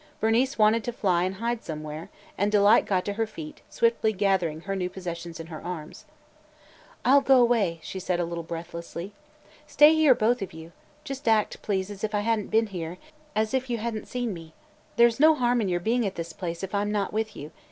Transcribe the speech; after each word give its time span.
Bernice 0.19 0.57
wanted 0.57 0.83
to 0.85 0.91
fly 0.91 1.25
and 1.25 1.35
hide 1.35 1.63
somewhere, 1.63 2.09
and 2.35 2.51
Delight 2.51 2.87
got 2.87 3.05
to 3.05 3.13
her 3.13 3.27
feet, 3.27 3.61
swiftly 3.69 4.11
gathering 4.11 4.61
her 4.61 4.75
new 4.75 4.89
possessions 4.89 5.39
in 5.39 5.45
her 5.45 5.63
arms. 5.63 6.05
"I 7.05 7.13
'll 7.13 7.21
go 7.21 7.39
away," 7.39 7.79
she 7.83 7.99
said 7.99 8.19
a 8.19 8.25
little 8.25 8.43
breathlessly. 8.43 9.13
"Stay 9.67 9.93
here, 9.93 10.15
both 10.15 10.41
of 10.41 10.53
you. 10.53 10.71
Just 11.03 11.27
act, 11.27 11.61
please, 11.61 11.91
as 11.91 12.03
if 12.03 12.15
I 12.15 12.21
had 12.21 12.39
n't 12.39 12.49
been 12.49 12.65
here, 12.73 12.97
as 13.35 13.53
if 13.53 13.69
you 13.69 13.77
had 13.77 13.93
n't 13.93 14.07
seen 14.07 14.33
me. 14.33 14.55
There 14.95 15.07
's 15.07 15.19
no 15.19 15.35
harm 15.35 15.61
in 15.61 15.69
your 15.69 15.79
being 15.79 16.03
at 16.07 16.15
this 16.15 16.33
place 16.33 16.63
if 16.63 16.73
I 16.73 16.81
'm 16.81 16.91
not 16.91 17.13
with 17.13 17.35
you. 17.35 17.51